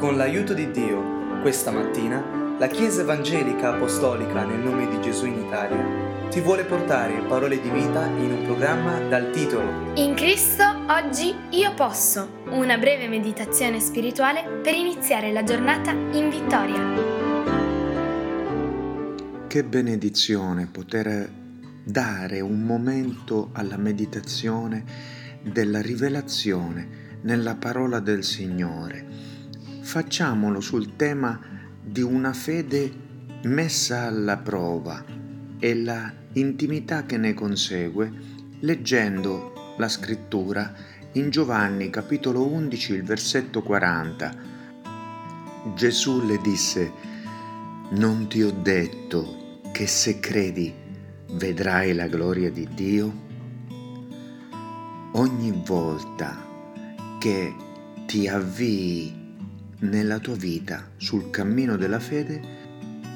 Con 0.00 0.16
l'aiuto 0.16 0.54
di 0.54 0.70
Dio, 0.70 1.42
questa 1.42 1.70
mattina, 1.70 2.56
la 2.58 2.68
Chiesa 2.68 3.02
Evangelica 3.02 3.74
Apostolica 3.74 4.46
nel 4.46 4.60
nome 4.60 4.88
di 4.88 4.98
Gesù 5.02 5.26
in 5.26 5.44
Italia 5.44 6.30
ti 6.30 6.40
vuole 6.40 6.64
portare 6.64 7.22
parole 7.28 7.60
di 7.60 7.68
vita 7.68 8.06
in 8.06 8.30
un 8.32 8.44
programma 8.46 8.98
dal 9.10 9.30
titolo 9.30 9.92
In 9.96 10.14
Cristo 10.14 10.64
oggi 10.88 11.34
io 11.50 11.74
posso, 11.74 12.44
una 12.46 12.78
breve 12.78 13.08
meditazione 13.08 13.78
spirituale 13.78 14.60
per 14.62 14.72
iniziare 14.72 15.32
la 15.32 15.44
giornata 15.44 15.90
in 15.90 16.30
vittoria. 16.30 16.80
Che 19.46 19.64
benedizione 19.64 20.66
poter 20.66 21.30
dare 21.84 22.40
un 22.40 22.62
momento 22.62 23.50
alla 23.52 23.76
meditazione 23.76 24.82
della 25.42 25.82
rivelazione 25.82 27.18
nella 27.20 27.54
parola 27.56 28.00
del 28.00 28.24
Signore 28.24 29.29
facciamolo 29.90 30.60
sul 30.60 30.94
tema 30.94 31.36
di 31.82 32.00
una 32.00 32.32
fede 32.32 32.92
messa 33.42 34.02
alla 34.02 34.36
prova 34.36 35.04
e 35.58 35.74
la 35.74 36.12
intimità 36.34 37.04
che 37.06 37.16
ne 37.16 37.34
consegue 37.34 38.08
leggendo 38.60 39.74
la 39.78 39.88
scrittura 39.88 40.72
in 41.14 41.30
Giovanni 41.30 41.90
capitolo 41.90 42.46
11 42.46 42.92
il 42.92 43.02
versetto 43.02 43.62
40. 43.62 44.36
Gesù 45.74 46.24
le 46.24 46.38
disse, 46.40 46.92
non 47.90 48.28
ti 48.28 48.42
ho 48.42 48.52
detto 48.52 49.58
che 49.72 49.88
se 49.88 50.20
credi 50.20 50.72
vedrai 51.32 51.94
la 51.94 52.06
gloria 52.06 52.52
di 52.52 52.68
Dio? 52.72 53.12
Ogni 55.14 55.62
volta 55.66 56.46
che 57.18 57.52
ti 58.06 58.28
avvii 58.28 59.19
nella 59.80 60.18
tua 60.18 60.34
vita 60.34 60.90
sul 60.96 61.30
cammino 61.30 61.76
della 61.76 62.00
fede 62.00 62.58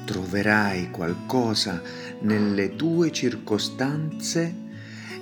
troverai 0.05 0.89
qualcosa 0.91 1.81
nelle 2.21 2.75
tue 2.75 3.11
circostanze 3.11 4.63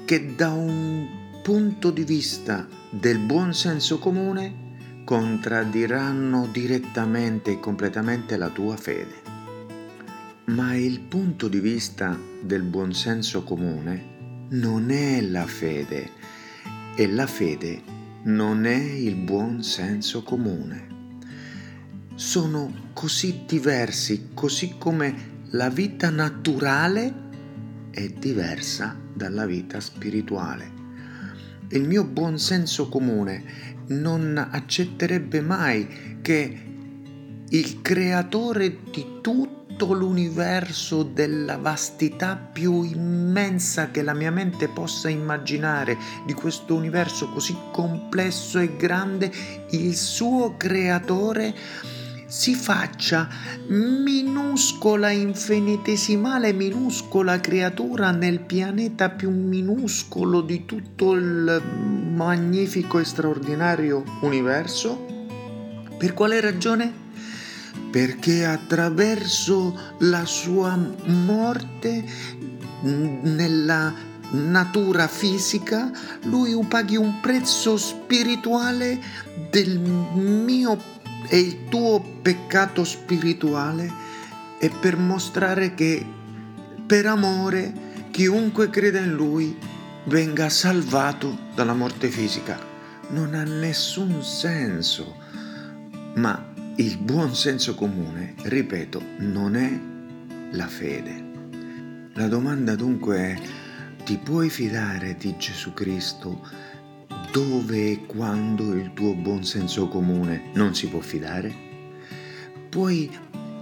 che 0.05 0.35
da 0.35 0.51
un 0.51 1.07
punto 1.41 1.89
di 1.91 2.03
vista 2.03 2.67
del 2.89 3.19
buon 3.19 3.53
senso 3.53 3.99
comune 3.99 4.61
contraddiranno 5.03 6.47
direttamente 6.51 7.51
e 7.51 7.59
completamente 7.59 8.37
la 8.37 8.49
tua 8.49 8.77
fede. 8.77 9.31
Ma 10.45 10.75
il 10.75 10.99
punto 11.01 11.47
di 11.47 11.59
vista 11.59 12.17
del 12.41 12.63
buon 12.63 12.93
senso 12.93 13.43
comune 13.43 14.47
non 14.49 14.91
è 14.91 15.21
la 15.21 15.45
fede 15.45 16.11
e 16.95 17.07
la 17.07 17.27
fede 17.27 17.81
non 18.23 18.65
è 18.65 18.77
il 18.77 19.15
buon 19.15 19.63
senso 19.63 20.23
comune 20.23 20.92
sono 22.15 22.91
così 22.93 23.43
diversi, 23.47 24.29
così 24.33 24.75
come 24.77 25.41
la 25.51 25.69
vita 25.69 26.09
naturale 26.09 27.21
è 27.91 28.07
diversa 28.07 28.95
dalla 29.13 29.45
vita 29.45 29.79
spirituale. 29.79 30.71
Il 31.69 31.87
mio 31.87 32.05
buon 32.05 32.37
senso 32.37 32.87
comune 32.87 33.43
non 33.87 34.37
accetterebbe 34.37 35.41
mai 35.41 36.19
che 36.21 36.71
il 37.49 37.81
creatore 37.81 38.79
di 38.91 39.19
tutto 39.21 39.93
l'universo 39.93 41.03
della 41.03 41.57
vastità 41.57 42.35
più 42.35 42.83
immensa 42.83 43.89
che 43.91 44.01
la 44.03 44.13
mia 44.13 44.31
mente 44.31 44.69
possa 44.69 45.09
immaginare, 45.09 45.97
di 46.25 46.33
questo 46.33 46.75
universo 46.75 47.29
così 47.29 47.55
complesso 47.71 48.59
e 48.59 48.75
grande, 48.75 49.31
il 49.71 49.95
suo 49.95 50.55
creatore 50.57 51.53
si 52.33 52.55
faccia 52.55 53.29
minuscola, 53.67 55.11
infinitesimale, 55.11 56.51
minuscola 56.51 57.39
creatura 57.39 58.09
nel 58.09 58.39
pianeta 58.39 59.11
più 59.11 59.29
minuscolo 59.29 60.41
di 60.41 60.65
tutto 60.65 61.13
il 61.13 61.61
magnifico 62.15 62.97
e 62.97 63.03
straordinario 63.03 64.03
universo? 64.21 65.05
Per 65.95 66.15
quale 66.15 66.41
ragione? 66.41 66.91
Perché 67.91 68.45
attraverso 68.45 69.93
la 69.99 70.25
sua 70.25 70.75
morte 71.05 72.03
nella 72.81 73.93
natura 74.31 75.07
fisica, 75.07 75.91
lui 76.23 76.59
paghi 76.67 76.95
un 76.95 77.19
prezzo 77.21 77.77
spirituale 77.77 78.99
del 79.51 79.77
mio 79.77 80.92
e 81.27 81.39
il 81.39 81.65
tuo 81.69 81.99
peccato 82.21 82.83
spirituale 82.83 83.91
è 84.59 84.69
per 84.69 84.97
mostrare 84.97 85.73
che 85.73 86.05
per 86.85 87.05
amore 87.05 87.73
chiunque 88.11 88.69
creda 88.69 88.99
in 88.99 89.13
lui 89.13 89.57
venga 90.05 90.49
salvato 90.49 91.37
dalla 91.55 91.73
morte 91.73 92.09
fisica. 92.09 92.59
Non 93.09 93.33
ha 93.33 93.43
nessun 93.43 94.23
senso, 94.23 95.15
ma 96.15 96.51
il 96.77 96.97
buon 96.97 97.35
senso 97.35 97.75
comune, 97.75 98.35
ripeto, 98.43 99.01
non 99.17 99.55
è 99.55 99.79
la 100.51 100.67
fede. 100.67 101.31
La 102.13 102.27
domanda 102.27 102.75
dunque 102.75 103.17
è, 103.17 103.41
ti 104.03 104.17
puoi 104.17 104.49
fidare 104.49 105.15
di 105.17 105.35
Gesù 105.37 105.73
Cristo 105.73 106.47
dove 107.33 107.89
e 107.89 108.05
quando 108.05 108.75
il 108.75 108.93
tuo 108.93 109.15
buon 109.15 109.43
senso 109.43 109.87
comune 109.87 110.51
non 110.53 110.75
si 110.75 110.87
può 110.87 110.99
fidare? 110.99 111.51
Puoi 112.69 113.09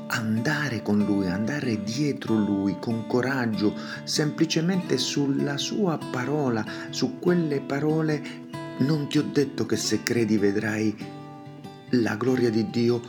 andare 0.08 0.82
con 0.82 0.98
lui, 0.98 1.30
andare 1.30 1.82
dietro 1.82 2.36
lui 2.36 2.76
con 2.82 3.08
coraggio, 3.08 3.74
semplicemente 4.04 4.98
sulla 4.98 5.56
sua 5.56 5.98
parola, 6.12 6.66
su 6.90 7.18
quelle 7.20 7.62
parole 7.62 8.22
non 8.80 9.08
ti 9.08 9.20
ho 9.20 9.24
detto 9.24 9.66
che 9.66 9.78
se 9.78 10.04
credi 10.04 10.36
vedrai 10.36 10.94
la 11.92 12.16
gloria 12.16 12.50
di 12.50 12.70
Dio 12.70 13.02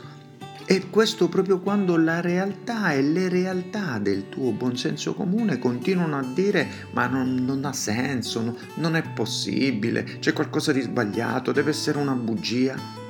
e 0.65 0.89
questo 0.89 1.27
proprio 1.27 1.59
quando 1.59 1.97
la 1.97 2.21
realtà 2.21 2.93
e 2.93 3.01
le 3.01 3.27
realtà 3.27 3.99
del 3.99 4.29
tuo 4.29 4.51
buonsenso 4.51 5.13
comune 5.13 5.59
continuano 5.59 6.17
a 6.17 6.23
dire 6.23 6.87
ma 6.91 7.07
non, 7.07 7.35
non 7.35 7.65
ha 7.65 7.73
senso, 7.73 8.41
no, 8.41 8.55
non 8.75 8.95
è 8.95 9.01
possibile, 9.01 10.19
c'è 10.19 10.31
qualcosa 10.31 10.71
di 10.71 10.81
sbagliato, 10.81 11.51
deve 11.51 11.71
essere 11.71 11.97
una 11.97 12.13
bugia. 12.13 13.01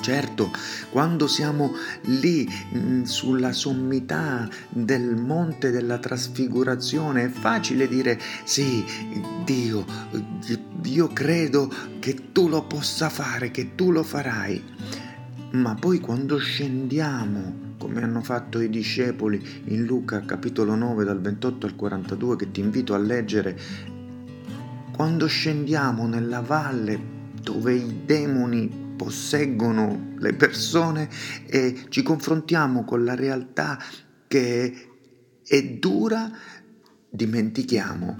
Certo, 0.00 0.50
quando 0.90 1.28
siamo 1.28 1.74
lì 2.06 2.48
mm, 2.76 3.04
sulla 3.04 3.52
sommità 3.52 4.48
del 4.68 5.14
monte 5.14 5.70
della 5.70 5.98
trasfigurazione 5.98 7.26
è 7.26 7.28
facile 7.28 7.86
dire 7.86 8.20
sì, 8.42 8.84
Dio, 9.44 9.84
io 10.82 11.06
credo 11.06 11.72
che 12.00 12.32
tu 12.32 12.48
lo 12.48 12.64
possa 12.64 13.08
fare, 13.10 13.52
che 13.52 13.76
tu 13.76 13.92
lo 13.92 14.02
farai 14.02 15.01
ma 15.52 15.74
poi 15.74 16.00
quando 16.00 16.38
scendiamo, 16.38 17.74
come 17.78 18.02
hanno 18.02 18.22
fatto 18.22 18.60
i 18.60 18.70
discepoli 18.70 19.62
in 19.66 19.84
Luca 19.84 20.24
capitolo 20.24 20.74
9 20.74 21.04
dal 21.04 21.20
28 21.20 21.66
al 21.66 21.76
42 21.76 22.36
che 22.36 22.50
ti 22.50 22.60
invito 22.60 22.94
a 22.94 22.98
leggere, 22.98 23.58
quando 24.92 25.26
scendiamo 25.26 26.06
nella 26.06 26.40
valle 26.40 27.20
dove 27.42 27.74
i 27.74 28.02
demoni 28.04 28.80
posseggono 28.96 30.14
le 30.18 30.32
persone 30.34 31.08
e 31.46 31.86
ci 31.88 32.02
confrontiamo 32.02 32.84
con 32.84 33.04
la 33.04 33.14
realtà 33.14 33.78
che 34.28 34.88
è 35.44 35.62
dura, 35.64 36.30
dimentichiamo 37.10 38.16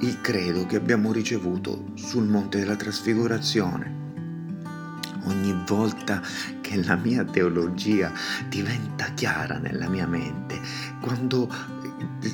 il 0.00 0.20
credo 0.20 0.66
che 0.66 0.76
abbiamo 0.76 1.10
ricevuto 1.10 1.90
sul 1.94 2.26
monte 2.26 2.58
della 2.58 2.76
trasfigurazione 2.76 4.09
ogni 5.30 5.56
volta 5.66 6.20
che 6.60 6.82
la 6.82 6.96
mia 6.96 7.24
teologia 7.24 8.12
diventa 8.48 9.06
chiara 9.14 9.58
nella 9.58 9.88
mia 9.88 10.06
mente, 10.06 10.60
quando 11.00 11.48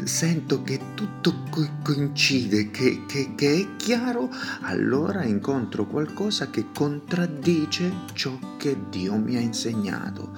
sento 0.05 0.62
che 0.62 0.81
tutto 0.94 1.44
coincide, 1.82 2.71
che, 2.71 3.05
che, 3.06 3.35
che, 3.35 3.55
è 3.55 3.76
chiaro, 3.76 4.31
allora 4.62 5.25
incontro 5.25 5.87
qualcosa 5.87 6.50
che 6.50 6.67
contraddice 6.75 7.93
ciò 8.15 8.38
che 8.56 8.76
Dio 8.91 9.17
mi 9.17 9.37
ha 9.37 9.41
insegnato. 9.41 10.37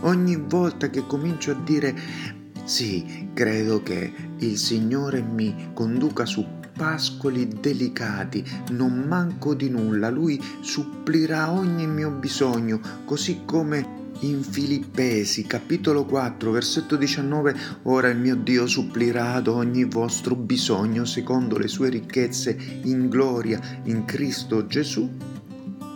Ogni 0.00 0.36
volta 0.36 0.90
che 0.90 1.06
comincio 1.06 1.52
a 1.52 1.54
dire 1.54 2.40
sì, 2.64 3.30
credo 3.34 3.82
che 3.82 4.12
il 4.38 4.56
Signore 4.56 5.20
mi 5.20 5.70
conduca 5.74 6.24
su 6.24 6.60
pascoli 6.76 7.48
delicati, 7.60 8.44
non 8.70 9.04
manco 9.08 9.54
di 9.54 9.68
nulla, 9.68 10.10
lui 10.10 10.42
supplirà 10.60 11.50
ogni 11.50 11.86
mio 11.86 12.10
bisogno, 12.10 12.80
così 13.04 13.42
come 13.44 14.00
in 14.20 14.42
Filippesi 14.44 15.46
capitolo 15.46 16.04
4 16.04 16.52
versetto 16.52 16.94
19 16.94 17.56
ora 17.84 18.08
il 18.08 18.18
mio 18.18 18.36
Dio 18.36 18.68
supplirà 18.68 19.32
ad 19.32 19.48
ogni 19.48 19.82
vostro 19.82 20.36
bisogno 20.36 21.04
secondo 21.04 21.58
le 21.58 21.66
sue 21.66 21.88
ricchezze 21.88 22.56
in 22.84 23.08
gloria 23.08 23.60
in 23.84 24.04
Cristo 24.04 24.66
Gesù 24.66 25.10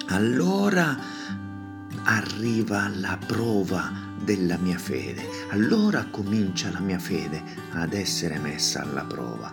allora 0.08 0.98
arriva 2.04 2.88
la 2.88 3.18
prova 3.24 4.04
della 4.22 4.56
mia 4.56 4.78
fede. 4.78 5.22
Allora 5.50 6.06
comincia 6.10 6.70
la 6.70 6.80
mia 6.80 6.98
fede 6.98 7.42
ad 7.72 7.92
essere 7.92 8.38
messa 8.38 8.82
alla 8.82 9.04
prova. 9.04 9.52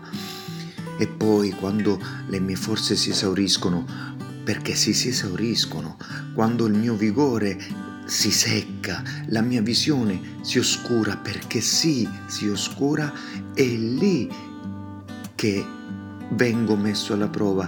E 0.98 1.08
poi 1.08 1.52
quando 1.52 2.00
le 2.28 2.40
mie 2.40 2.56
forze 2.56 2.96
si 2.96 3.10
esauriscono, 3.10 3.86
perché 4.44 4.76
si, 4.76 4.94
si 4.94 5.10
esauriscono, 5.10 5.98
quando 6.34 6.66
il 6.66 6.74
mio 6.74 6.96
vigore 6.96 7.58
si 8.06 8.32
secca, 8.32 9.02
la 9.28 9.42
mia 9.42 9.62
visione 9.62 10.38
si 10.42 10.60
oscura, 10.60 11.16
perché 11.18 11.62
sì, 11.62 12.08
si 12.28 12.48
oscura, 12.48 13.12
è 13.54 13.64
lì 13.64 14.30
che 15.36 15.66
vengo 16.32 16.76
messo 16.76 17.14
alla 17.14 17.30
prova. 17.30 17.68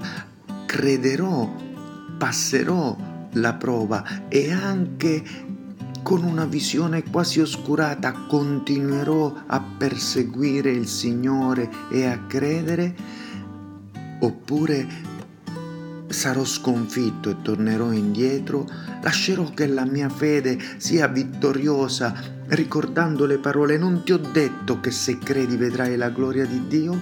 Crederò, 0.65 1.55
passerò 2.17 3.13
la 3.33 3.53
prova 3.53 4.27
e 4.27 4.51
anche 4.51 5.23
con 6.05 6.23
una 6.23 6.45
visione 6.45 7.01
quasi 7.09 7.39
oscurata 7.39 8.11
continuerò 8.27 9.33
a 9.47 9.59
perseguire 9.59 10.69
il 10.69 10.87
Signore 10.87 11.67
e 11.89 12.05
a 12.05 12.19
credere? 12.27 12.95
Oppure 14.19 14.87
sarò 16.05 16.43
sconfitto 16.43 17.31
e 17.31 17.41
tornerò 17.41 17.91
indietro? 17.91 18.69
Lascerò 19.01 19.49
che 19.55 19.65
la 19.65 19.85
mia 19.85 20.07
fede 20.09 20.59
sia 20.77 21.07
vittoriosa 21.07 22.13
ricordando 22.49 23.25
le 23.25 23.39
parole 23.39 23.79
non 23.79 24.03
ti 24.03 24.11
ho 24.11 24.19
detto 24.19 24.79
che 24.79 24.91
se 24.91 25.17
credi 25.17 25.55
vedrai 25.55 25.97
la 25.97 26.11
gloria 26.11 26.45
di 26.45 26.67
Dio? 26.67 26.99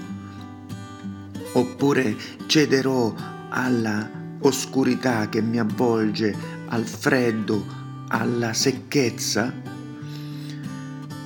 Oppure 1.51 2.15
cederò 2.45 3.13
alla 3.49 4.09
oscurità 4.39 5.27
che 5.27 5.41
mi 5.41 5.59
avvolge, 5.59 6.33
al 6.69 6.85
freddo, 6.85 7.82
alla 8.09 8.53
secchezza, 8.53 9.53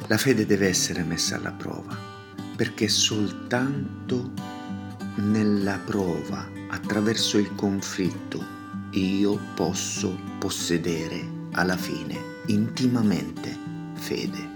la 0.08 0.18
fede 0.18 0.46
deve 0.46 0.68
essere 0.68 1.04
messa 1.04 1.36
alla 1.36 1.52
prova, 1.52 1.98
perché 2.56 2.88
soltanto 2.88 4.32
nella 5.16 5.80
prova, 5.84 6.48
attraverso 6.70 7.38
il 7.38 7.54
conflitto, 7.56 8.44
io 8.92 9.40
posso 9.56 10.18
possedere 10.40 11.36
alla 11.52 11.78
fine 11.78 12.16
intimamente 12.48 13.58
fede. 13.96 14.56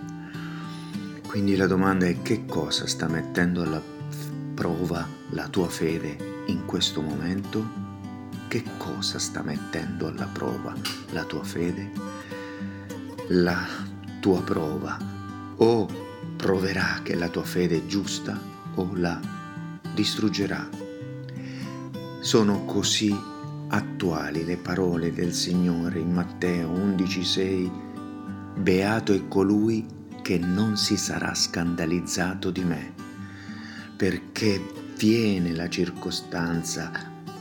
Quindi 1.27 1.55
la 1.55 1.67
domanda 1.67 2.05
è 2.05 2.21
che 2.21 2.45
cosa 2.45 2.87
sta 2.87 3.07
mettendo 3.07 3.63
alla 3.63 3.81
prova 4.53 5.07
la 5.29 5.47
tua 5.47 5.69
fede 5.69 6.43
in 6.47 6.65
questo 6.65 7.01
momento? 7.01 7.80
Che 8.51 8.65
cosa 8.75 9.17
sta 9.17 9.41
mettendo 9.43 10.07
alla 10.07 10.25
prova 10.25 10.75
la 11.11 11.23
tua 11.23 11.41
fede? 11.41 11.89
la 13.29 13.65
tua 14.19 14.41
prova 14.41 14.97
o 15.55 15.87
proverà 16.35 16.99
che 17.01 17.15
la 17.15 17.29
tua 17.29 17.45
fede 17.45 17.77
è 17.77 17.85
giusta 17.85 18.37
o 18.75 18.89
la 18.95 19.17
distruggerà. 19.95 20.67
Sono 22.19 22.65
così 22.65 23.17
attuali 23.69 24.43
le 24.43 24.57
parole 24.57 25.13
del 25.13 25.33
Signore 25.33 25.99
in 25.99 26.11
Matteo 26.11 26.71
11:6 26.71 27.71
Beato 28.57 29.13
è 29.13 29.29
colui 29.29 29.85
che 30.21 30.37
non 30.37 30.75
si 30.75 30.97
sarà 30.97 31.33
scandalizzato 31.33 32.51
di 32.51 32.65
me, 32.65 32.93
perché 33.95 34.61
viene 34.97 35.55
la 35.55 35.69
circostanza 35.69 36.91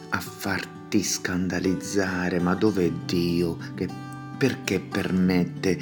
a 0.08 0.20
farti 0.20 0.79
scandalizzare, 0.98 2.40
ma 2.40 2.54
dov'è 2.54 2.90
Dio 3.06 3.56
che 3.74 3.88
perché 4.36 4.80
permette 4.80 5.78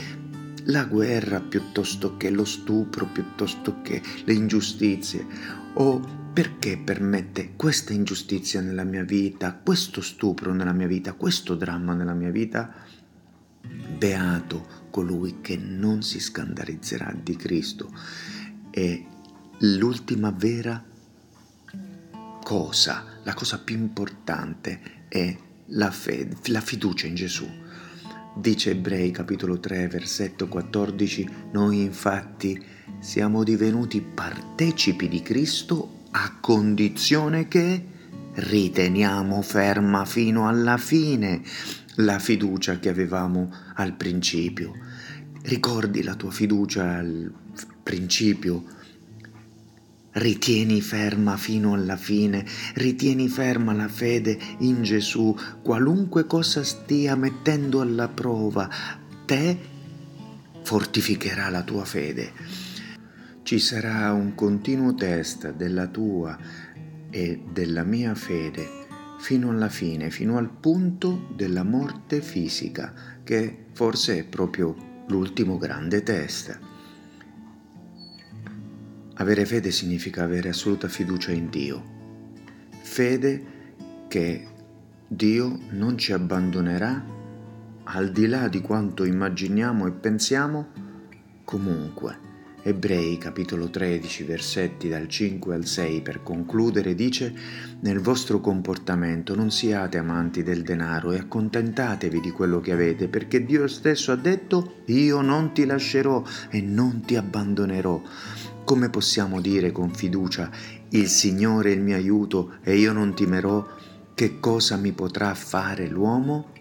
la 0.64 0.84
guerra 0.84 1.40
piuttosto 1.40 2.16
che 2.16 2.28
lo 2.30 2.44
stupro, 2.44 3.06
piuttosto 3.06 3.80
che 3.82 4.02
le 4.24 4.32
ingiustizie, 4.32 5.26
o 5.74 6.00
perché 6.32 6.76
permette 6.76 7.54
questa 7.56 7.92
ingiustizia 7.92 8.60
nella 8.60 8.84
mia 8.84 9.04
vita, 9.04 9.54
questo 9.54 10.00
stupro 10.00 10.52
nella 10.52 10.72
mia 10.72 10.86
vita, 10.86 11.12
questo 11.12 11.54
dramma 11.54 11.94
nella 11.94 12.14
mia 12.14 12.30
vita. 12.30 12.72
Beato 13.96 14.86
colui 14.90 15.40
che 15.40 15.56
non 15.56 16.02
si 16.02 16.20
scandalizzerà 16.20 17.14
di 17.22 17.34
Cristo. 17.36 17.92
E 18.70 19.06
l'ultima 19.58 20.30
vera 20.30 20.84
cosa, 22.42 23.04
la 23.22 23.34
cosa 23.34 23.58
più 23.58 23.76
importante 23.76 24.97
è 25.08 25.36
la 25.66 25.90
fede, 25.90 26.36
la 26.46 26.60
fiducia 26.60 27.06
in 27.06 27.14
Gesù. 27.14 27.46
Dice 28.36 28.70
Ebrei 28.70 29.10
capitolo 29.10 29.58
3 29.58 29.88
versetto 29.88 30.48
14, 30.48 31.28
noi 31.52 31.82
infatti 31.82 32.62
siamo 33.00 33.42
divenuti 33.42 34.00
partecipi 34.00 35.08
di 35.08 35.22
Cristo 35.22 36.02
a 36.12 36.36
condizione 36.40 37.48
che 37.48 37.84
riteniamo 38.34 39.42
ferma 39.42 40.04
fino 40.04 40.46
alla 40.46 40.76
fine 40.76 41.42
la 41.96 42.18
fiducia 42.18 42.78
che 42.78 42.88
avevamo 42.88 43.52
al 43.74 43.94
principio. 43.94 44.72
Ricordi 45.42 46.02
la 46.02 46.14
tua 46.14 46.30
fiducia 46.30 46.96
al 46.96 47.32
principio 47.82 48.64
Ritieni 50.18 50.80
ferma 50.80 51.36
fino 51.36 51.74
alla 51.74 51.96
fine, 51.96 52.44
ritieni 52.74 53.28
ferma 53.28 53.72
la 53.72 53.86
fede 53.86 54.36
in 54.58 54.82
Gesù, 54.82 55.32
qualunque 55.62 56.26
cosa 56.26 56.64
stia 56.64 57.14
mettendo 57.14 57.80
alla 57.80 58.08
prova, 58.08 58.68
te 59.24 59.56
fortificherà 60.64 61.50
la 61.50 61.62
tua 61.62 61.84
fede. 61.84 62.32
Ci 63.44 63.60
sarà 63.60 64.12
un 64.12 64.34
continuo 64.34 64.92
test 64.94 65.52
della 65.52 65.86
tua 65.86 66.36
e 67.10 67.40
della 67.52 67.84
mia 67.84 68.16
fede 68.16 68.66
fino 69.20 69.50
alla 69.50 69.68
fine, 69.68 70.10
fino 70.10 70.36
al 70.36 70.50
punto 70.50 71.28
della 71.36 71.62
morte 71.62 72.20
fisica, 72.22 72.92
che 73.22 73.66
forse 73.72 74.18
è 74.18 74.24
proprio 74.24 75.04
l'ultimo 75.06 75.58
grande 75.58 76.02
test. 76.02 76.58
Avere 79.20 79.44
fede 79.44 79.72
significa 79.72 80.22
avere 80.22 80.50
assoluta 80.50 80.86
fiducia 80.86 81.32
in 81.32 81.48
Dio. 81.50 81.82
Fede 82.82 83.56
che 84.06 84.46
Dio 85.08 85.58
non 85.70 85.98
ci 85.98 86.12
abbandonerà 86.12 87.04
al 87.84 88.12
di 88.12 88.26
là 88.26 88.46
di 88.46 88.60
quanto 88.60 89.04
immaginiamo 89.04 89.88
e 89.88 89.90
pensiamo 89.90 90.68
comunque. 91.42 92.26
Ebrei 92.62 93.18
capitolo 93.18 93.70
13 93.70 94.22
versetti 94.22 94.88
dal 94.88 95.08
5 95.08 95.54
al 95.54 95.64
6 95.64 96.00
per 96.02 96.22
concludere 96.22 96.94
dice 96.94 97.32
Nel 97.80 97.98
vostro 97.98 98.40
comportamento 98.40 99.34
non 99.34 99.50
siate 99.50 99.98
amanti 99.98 100.44
del 100.44 100.62
denaro 100.62 101.10
e 101.10 101.18
accontentatevi 101.18 102.20
di 102.20 102.30
quello 102.30 102.60
che 102.60 102.72
avete 102.72 103.08
perché 103.08 103.44
Dio 103.44 103.66
stesso 103.66 104.12
ha 104.12 104.16
detto 104.16 104.82
io 104.86 105.22
non 105.22 105.52
ti 105.52 105.66
lascerò 105.66 106.22
e 106.50 106.60
non 106.60 107.00
ti 107.00 107.16
abbandonerò. 107.16 108.02
Come 108.68 108.90
possiamo 108.90 109.40
dire 109.40 109.72
con 109.72 109.94
fiducia, 109.94 110.50
il 110.90 111.08
Signore 111.08 111.70
è 111.70 111.74
il 111.74 111.80
mio 111.80 111.96
aiuto 111.96 112.56
e 112.62 112.76
io 112.76 112.92
non 112.92 113.14
timerò, 113.14 113.66
che 114.12 114.40
cosa 114.40 114.76
mi 114.76 114.92
potrà 114.92 115.32
fare 115.32 115.88
l'uomo? 115.88 116.52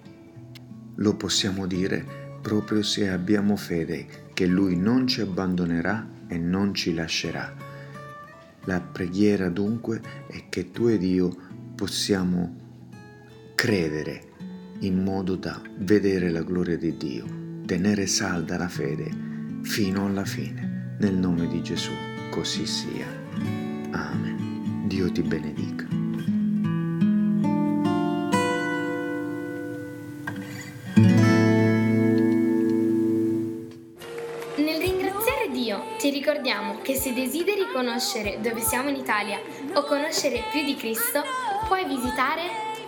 Lo 0.96 1.16
possiamo 1.18 1.68
dire 1.68 2.40
proprio 2.42 2.82
se 2.82 3.10
abbiamo 3.10 3.58
fede 3.58 4.30
che 4.34 4.46
Lui 4.46 4.78
non 4.78 5.06
ci 5.06 5.20
abbandonerà 5.20 6.08
e 6.28 6.38
non 6.38 6.74
ci 6.74 6.94
lascerà. 6.94 7.54
La 8.64 8.80
preghiera 8.80 9.50
dunque 9.50 10.02
è 10.28 10.46
che 10.48 10.72
tu 10.72 10.88
ed 10.88 11.04
io 11.04 11.36
possiamo 11.76 12.56
credere 13.54 14.22
in 14.80 15.04
modo 15.04 15.36
da 15.36 15.62
vedere 15.80 16.30
la 16.30 16.42
gloria 16.42 16.78
di 16.78 16.96
Dio, 16.96 17.26
tenere 17.66 18.08
salda 18.08 18.56
la 18.58 18.70
fede 18.70 19.12
fino 19.64 20.06
alla 20.06 20.24
fine. 20.24 20.77
Nel 21.00 21.14
nome 21.14 21.48
di 21.48 21.62
Gesù, 21.62 21.92
così 22.32 22.66
sia. 22.66 23.06
Amen. 23.92 24.88
Dio 24.88 25.12
ti 25.12 25.22
benedica. 25.22 25.86
Nel 34.56 34.82
ringraziare 34.82 35.52
Dio 35.52 35.84
ti 36.00 36.10
ricordiamo 36.10 36.80
che 36.82 36.96
se 36.96 37.14
desideri 37.14 37.68
conoscere 37.72 38.40
dove 38.42 38.62
siamo 38.62 38.90
in 38.90 38.96
Italia 38.96 39.40
o 39.74 39.84
conoscere 39.84 40.46
più 40.52 40.64
di 40.64 40.74
Cristo, 40.76 41.22
puoi 41.68 41.86
visitare 41.86 42.42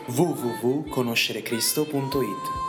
www.conoscerecristo.it 0.07 2.68